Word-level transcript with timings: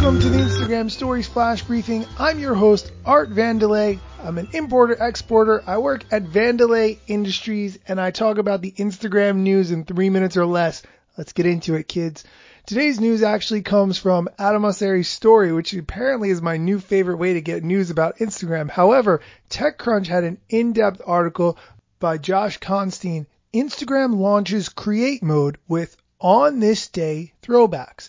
Welcome 0.00 0.22
to 0.22 0.30
the 0.30 0.38
Instagram 0.38 0.90
Stories 0.90 1.28
Flash 1.28 1.62
Briefing. 1.62 2.06
I'm 2.18 2.38
your 2.38 2.54
host, 2.54 2.90
Art 3.04 3.28
Vandelay. 3.28 3.98
I'm 4.24 4.38
an 4.38 4.48
importer 4.54 4.96
exporter. 4.98 5.62
I 5.66 5.76
work 5.76 6.06
at 6.10 6.24
Vandelay 6.24 6.96
Industries 7.06 7.78
and 7.86 8.00
I 8.00 8.10
talk 8.10 8.38
about 8.38 8.62
the 8.62 8.72
Instagram 8.72 9.36
news 9.40 9.70
in 9.70 9.84
three 9.84 10.08
minutes 10.08 10.38
or 10.38 10.46
less. 10.46 10.82
Let's 11.18 11.34
get 11.34 11.44
into 11.44 11.74
it, 11.74 11.86
kids. 11.86 12.24
Today's 12.64 12.98
news 12.98 13.22
actually 13.22 13.60
comes 13.60 13.98
from 13.98 14.30
Adam 14.38 14.62
Mosseri's 14.62 15.06
story, 15.06 15.52
which 15.52 15.74
apparently 15.74 16.30
is 16.30 16.40
my 16.40 16.56
new 16.56 16.78
favorite 16.78 17.18
way 17.18 17.34
to 17.34 17.42
get 17.42 17.62
news 17.62 17.90
about 17.90 18.20
Instagram. 18.20 18.70
However, 18.70 19.20
TechCrunch 19.50 20.06
had 20.06 20.24
an 20.24 20.38
in-depth 20.48 21.02
article 21.04 21.58
by 21.98 22.16
Josh 22.16 22.56
Constine. 22.56 23.26
Instagram 23.52 24.16
launches 24.16 24.70
create 24.70 25.22
mode 25.22 25.58
with 25.68 25.94
on 26.18 26.58
this 26.58 26.88
day 26.88 27.34
throwbacks. 27.42 28.08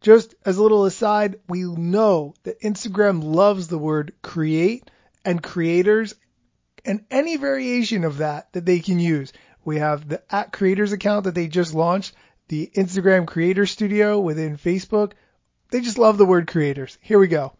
Just 0.00 0.34
as 0.44 0.58
a 0.58 0.62
little 0.62 0.84
aside, 0.84 1.40
we 1.48 1.62
know 1.62 2.34
that 2.44 2.60
Instagram 2.60 3.22
loves 3.22 3.68
the 3.68 3.78
word 3.78 4.12
create 4.22 4.90
and 5.24 5.42
creators 5.42 6.14
and 6.84 7.04
any 7.10 7.36
variation 7.36 8.04
of 8.04 8.18
that 8.18 8.52
that 8.52 8.64
they 8.64 8.78
can 8.78 9.00
use. 9.00 9.32
We 9.64 9.78
have 9.78 10.08
the 10.08 10.22
at 10.32 10.52
creators 10.52 10.92
account 10.92 11.24
that 11.24 11.34
they 11.34 11.48
just 11.48 11.74
launched, 11.74 12.14
the 12.48 12.70
Instagram 12.76 13.26
creator 13.26 13.66
studio 13.66 14.20
within 14.20 14.56
Facebook. 14.56 15.12
They 15.72 15.80
just 15.80 15.98
love 15.98 16.16
the 16.16 16.24
word 16.24 16.46
creators. 16.46 16.96
Here 17.00 17.18
we 17.18 17.26
go. 17.26 17.54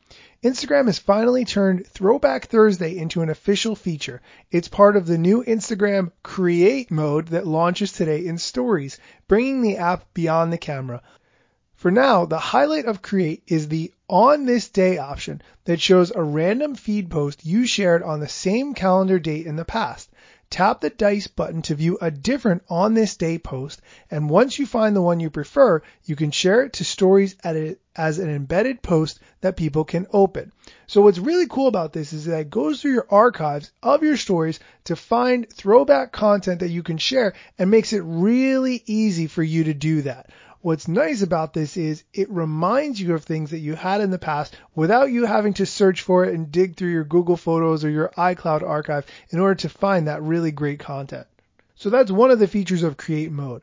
Instagram 0.45 0.87
has 0.87 1.01
finally 1.01 1.45
turned 1.45 1.87
Throwback 1.89 2.47
Thursday 2.47 2.97
into 2.97 3.23
an 3.23 3.31
official 3.31 3.75
feature. 3.75 4.23
It's 4.53 4.69
part 4.69 4.97
of 4.97 5.07
the 5.07 5.19
new 5.19 5.43
Instagram 5.43 6.13
Create 6.23 6.93
mode 6.93 7.29
that 7.29 7.49
launches 7.49 7.91
today 7.91 8.25
in 8.25 8.39
Stories, 8.39 9.01
bringing 9.27 9.63
the 9.63 9.79
app 9.79 10.15
beyond 10.15 10.53
the 10.53 10.59
camera. 10.59 11.03
For 11.77 11.91
now, 11.91 12.25
the 12.25 12.39
highlight 12.39 12.87
of 12.87 13.03
Create 13.03 13.43
is 13.47 13.69
the 13.69 13.93
On 14.09 14.47
This 14.47 14.71
Day 14.71 14.97
option 14.97 15.43
that 15.67 15.79
shows 15.79 16.11
a 16.11 16.23
random 16.23 16.75
feed 16.75 17.11
post 17.11 17.45
you 17.45 17.67
shared 17.67 18.03
on 18.03 18.19
the 18.19 18.29
same 18.29 18.73
calendar 18.73 19.19
date 19.19 19.47
in 19.47 19.57
the 19.57 19.65
past. 19.67 20.09
Tap 20.49 20.81
the 20.81 20.89
dice 20.89 21.27
button 21.27 21.61
to 21.63 21.75
view 21.75 21.99
a 22.01 22.11
different 22.11 22.63
On 22.71 22.95
This 22.95 23.15
Day 23.17 23.37
post, 23.37 23.83
and 24.11 24.31
once 24.31 24.59
you 24.59 24.65
find 24.65 24.97
the 24.97 25.03
one 25.03 25.21
you 25.21 25.29
prefer, 25.29 25.83
you 26.05 26.17
can 26.17 26.31
share 26.31 26.63
it 26.63 26.73
to 26.75 26.85
stories 26.85 27.37
as 27.43 28.19
an 28.19 28.31
embedded 28.31 28.81
post 28.81 29.21
that 29.43 29.57
people 29.57 29.85
can 29.85 30.07
open. 30.15 30.53
So 30.87 31.03
what's 31.03 31.19
really 31.19 31.47
cool 31.47 31.69
about 31.69 31.93
this 31.93 32.15
is 32.15 32.25
that 32.25 32.41
it 32.41 32.51
goes 32.51 32.81
through 32.81 32.93
your 32.93 33.07
archives 33.11 33.71
of 33.83 34.03
your 34.03 34.17
stories 34.17 34.61
to 34.85 34.97
find 34.97 35.47
throwback 35.51 36.11
content 36.11 36.61
that 36.61 36.71
you 36.71 36.83
can 36.83 36.97
share 36.97 37.35
and 37.59 37.71
makes 37.71 37.93
it 37.93 38.03
really 38.03 38.83
easy 38.87 39.27
for 39.27 39.43
you 39.43 39.65
to 39.65 39.75
do 39.75 40.03
that. 40.03 40.31
What's 40.67 40.89
nice 40.89 41.23
about 41.23 41.53
this 41.53 41.77
is 41.77 42.03
it 42.13 42.29
reminds 42.29 43.01
you 43.01 43.15
of 43.15 43.23
things 43.23 43.53
that 43.53 43.61
you 43.61 43.77
had 43.77 44.01
in 44.01 44.11
the 44.11 44.19
past 44.19 44.59
without 44.75 45.13
you 45.13 45.25
having 45.25 45.53
to 45.55 45.65
search 45.65 46.03
for 46.03 46.25
it 46.25 46.35
and 46.35 46.51
dig 46.51 46.75
through 46.75 46.91
your 46.91 47.05
Google 47.05 47.37
Photos 47.37 47.85
or 47.85 47.89
your 47.89 48.09
iCloud 48.19 48.63
archive 48.63 49.07
in 49.31 49.39
order 49.39 49.55
to 49.55 49.69
find 49.69 50.09
that 50.09 50.25
really 50.25 50.51
great 50.51 50.81
content. 50.81 51.29
So 51.77 51.89
that's 51.89 52.11
one 52.11 52.33
of 52.33 52.41
the 52.41 52.49
features 52.49 52.83
of 52.83 52.97
Create 52.97 53.31
Mode. 53.31 53.63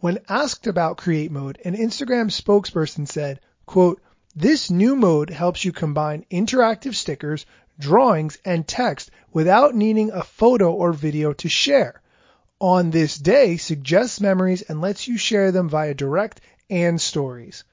When 0.00 0.18
asked 0.28 0.66
about 0.66 0.96
Create 0.96 1.30
Mode, 1.30 1.60
an 1.64 1.76
Instagram 1.76 2.32
spokesperson 2.32 3.06
said, 3.06 3.38
quote, 3.64 4.02
this 4.34 4.72
new 4.72 4.96
mode 4.96 5.30
helps 5.30 5.64
you 5.64 5.70
combine 5.70 6.26
interactive 6.32 6.96
stickers, 6.96 7.46
drawings, 7.78 8.38
and 8.44 8.66
text 8.66 9.12
without 9.32 9.76
needing 9.76 10.10
a 10.10 10.24
photo 10.24 10.72
or 10.72 10.92
video 10.92 11.32
to 11.34 11.48
share 11.48 11.99
on 12.60 12.90
this 12.90 13.16
day 13.16 13.56
suggests 13.56 14.20
memories 14.20 14.62
and 14.62 14.80
lets 14.80 15.08
you 15.08 15.16
share 15.16 15.50
them 15.50 15.68
via 15.68 15.94
direct 15.94 16.40
and 16.68 17.00
stories. 17.00 17.64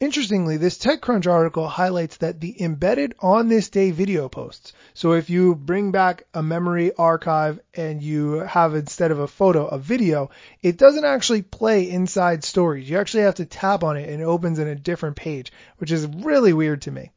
Interestingly, 0.00 0.56
this 0.56 0.78
TechCrunch 0.78 1.30
article 1.30 1.68
highlights 1.68 2.16
that 2.18 2.40
the 2.40 2.62
embedded 2.62 3.14
on 3.20 3.48
this 3.48 3.68
day 3.68 3.90
video 3.90 4.30
posts. 4.30 4.72
So 4.94 5.12
if 5.12 5.28
you 5.28 5.54
bring 5.54 5.90
back 5.90 6.24
a 6.32 6.42
memory 6.42 6.94
archive 6.94 7.60
and 7.74 8.02
you 8.02 8.38
have 8.38 8.74
instead 8.74 9.10
of 9.10 9.18
a 9.18 9.28
photo, 9.28 9.66
a 9.66 9.78
video, 9.78 10.30
it 10.62 10.78
doesn't 10.78 11.04
actually 11.04 11.42
play 11.42 11.90
inside 11.90 12.44
stories. 12.44 12.88
You 12.88 12.96
actually 12.96 13.24
have 13.24 13.34
to 13.34 13.44
tap 13.44 13.84
on 13.84 13.98
it 13.98 14.08
and 14.08 14.22
it 14.22 14.24
opens 14.24 14.58
in 14.58 14.68
a 14.68 14.74
different 14.74 15.16
page, 15.16 15.52
which 15.76 15.92
is 15.92 16.06
really 16.06 16.54
weird 16.54 16.80
to 16.82 16.90
me. 16.90 17.10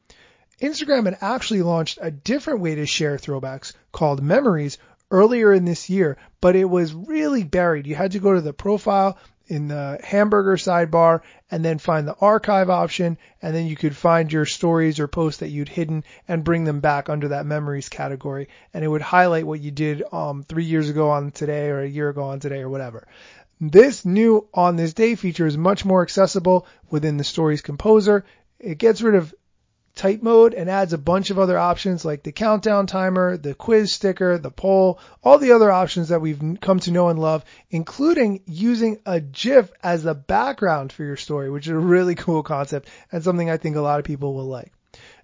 Instagram 0.61 1.05
had 1.05 1.17
actually 1.21 1.61
launched 1.61 1.99
a 2.01 2.11
different 2.11 2.59
way 2.59 2.75
to 2.75 2.85
share 2.85 3.17
throwbacks 3.17 3.71
called 3.93 4.21
memories 4.21 4.77
earlier 5.13 5.53
in 5.53 5.63
this 5.63 5.89
year, 5.89 6.17
but 6.41 6.55
it 6.55 6.65
was 6.65 6.93
really 6.93 7.43
buried. 7.43 7.87
You 7.87 7.95
had 7.95 8.13
to 8.13 8.19
go 8.19 8.33
to 8.33 8.41
the 8.41 8.51
profile 8.51 9.17
in 9.47 9.67
the 9.67 9.99
hamburger 10.03 10.55
sidebar 10.55 11.21
and 11.51 11.63
then 11.63 11.77
find 11.77 12.07
the 12.07 12.15
archive 12.15 12.69
option 12.69 13.17
and 13.41 13.53
then 13.53 13.67
you 13.67 13.75
could 13.75 13.95
find 13.95 14.31
your 14.31 14.45
stories 14.45 14.99
or 14.99 15.07
posts 15.07 15.41
that 15.41 15.49
you'd 15.49 15.69
hidden 15.69 16.03
and 16.27 16.43
bring 16.43 16.63
them 16.63 16.79
back 16.79 17.09
under 17.09 17.27
that 17.27 17.45
memories 17.45 17.89
category 17.89 18.47
and 18.73 18.83
it 18.83 18.87
would 18.87 19.01
highlight 19.01 19.45
what 19.45 19.59
you 19.59 19.69
did 19.69 20.01
um, 20.11 20.43
three 20.43 20.63
years 20.63 20.89
ago 20.89 21.09
on 21.09 21.29
today 21.29 21.67
or 21.67 21.81
a 21.81 21.87
year 21.87 22.09
ago 22.09 22.23
on 22.23 22.39
today 22.39 22.61
or 22.61 22.69
whatever. 22.69 23.05
This 23.59 24.05
new 24.05 24.47
on 24.53 24.77
this 24.77 24.93
day 24.93 25.15
feature 25.15 25.45
is 25.45 25.57
much 25.57 25.85
more 25.85 26.01
accessible 26.01 26.65
within 26.89 27.17
the 27.17 27.23
stories 27.23 27.61
composer. 27.61 28.25
It 28.59 28.77
gets 28.77 29.01
rid 29.01 29.15
of 29.15 29.35
type 29.95 30.23
mode 30.23 30.53
and 30.53 30.69
adds 30.69 30.93
a 30.93 30.97
bunch 30.97 31.29
of 31.29 31.37
other 31.37 31.57
options 31.57 32.03
like 32.03 32.23
the 32.23 32.31
countdown 32.31 32.87
timer, 32.87 33.37
the 33.37 33.53
quiz 33.53 33.93
sticker, 33.93 34.37
the 34.37 34.49
poll, 34.49 34.99
all 35.23 35.37
the 35.37 35.51
other 35.51 35.71
options 35.71 36.09
that 36.09 36.21
we've 36.21 36.41
come 36.61 36.79
to 36.79 36.91
know 36.91 37.09
and 37.09 37.19
love, 37.19 37.45
including 37.69 38.41
using 38.45 38.99
a 39.05 39.19
GIF 39.19 39.71
as 39.83 40.03
the 40.03 40.15
background 40.15 40.91
for 40.91 41.03
your 41.03 41.17
story, 41.17 41.49
which 41.49 41.67
is 41.67 41.73
a 41.73 41.77
really 41.77 42.15
cool 42.23 42.43
concept 42.43 42.89
and 43.11 43.23
something 43.23 43.49
I 43.49 43.57
think 43.57 43.75
a 43.75 43.81
lot 43.81 43.99
of 43.99 44.05
people 44.05 44.33
will 44.33 44.47
like. 44.47 44.71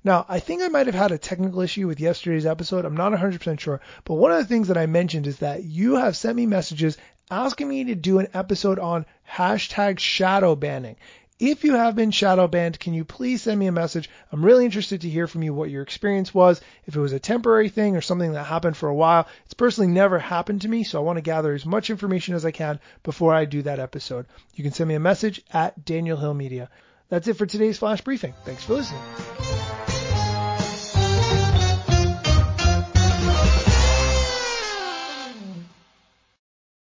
Now, 0.03 0.25
I 0.29 0.39
think 0.39 0.61
I 0.61 0.69
might 0.69 0.85
have 0.85 0.95
had 0.95 1.11
a 1.11 1.17
technical 1.17 1.61
issue 1.61 1.87
with 1.87 1.99
yesterday's 1.99 2.45
episode. 2.45 2.85
I'm 2.85 2.95
not 2.95 3.11
100% 3.11 3.59
sure, 3.59 3.81
but 4.05 4.13
one 4.13 4.31
of 4.31 4.37
the 4.37 4.45
things 4.45 4.69
that 4.69 4.77
I 4.77 4.85
mentioned 4.85 5.27
is 5.27 5.39
that 5.39 5.63
you 5.63 5.95
have 5.95 6.15
sent 6.15 6.37
me 6.37 6.45
messages 6.45 6.97
asking 7.29 7.67
me 7.67 7.83
to 7.85 7.95
do 7.95 8.19
an 8.19 8.27
episode 8.33 8.79
on 8.79 9.05
hashtag 9.29 9.99
shadow 9.99 10.55
banning. 10.55 10.95
If 11.39 11.63
you 11.63 11.75
have 11.75 11.95
been 11.95 12.11
shadow 12.11 12.49
banned, 12.49 12.81
can 12.81 12.93
you 12.93 13.05
please 13.05 13.43
send 13.43 13.57
me 13.57 13.67
a 13.67 13.71
message? 13.71 14.09
I'm 14.29 14.43
really 14.43 14.65
interested 14.65 15.01
to 15.01 15.09
hear 15.09 15.25
from 15.25 15.41
you 15.41 15.53
what 15.53 15.69
your 15.69 15.83
experience 15.83 16.33
was, 16.33 16.59
if 16.85 16.97
it 16.97 16.99
was 16.99 17.13
a 17.13 17.19
temporary 17.19 17.69
thing 17.69 17.95
or 17.95 18.01
something 18.01 18.33
that 18.33 18.43
happened 18.43 18.75
for 18.75 18.89
a 18.89 18.93
while. 18.93 19.25
It's 19.45 19.53
personally 19.53 19.89
never 19.89 20.19
happened 20.19 20.63
to 20.63 20.67
me, 20.67 20.83
so 20.83 20.99
I 20.99 21.03
want 21.03 21.15
to 21.15 21.21
gather 21.21 21.53
as 21.53 21.65
much 21.65 21.89
information 21.89 22.35
as 22.35 22.45
I 22.45 22.51
can 22.51 22.81
before 23.03 23.33
I 23.33 23.45
do 23.45 23.61
that 23.61 23.79
episode. 23.79 24.25
You 24.53 24.65
can 24.65 24.73
send 24.73 24.89
me 24.89 24.95
a 24.95 24.99
message 24.99 25.41
at 25.53 25.85
Daniel 25.85 26.17
Hill 26.17 26.33
Media. 26.33 26.69
That's 27.07 27.29
it 27.29 27.37
for 27.37 27.45
today's 27.45 27.77
flash 27.77 28.01
briefing. 28.01 28.33
Thanks 28.43 28.65
for 28.65 28.73
listening. 28.73 29.01